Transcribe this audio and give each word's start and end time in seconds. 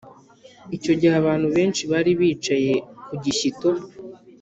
icyo 0.75 0.93
gihe 0.99 1.13
abantu 1.21 1.47
benshi 1.55 1.81
bari 1.91 2.11
bicaye 2.19 2.73
kugishyito 3.07 3.69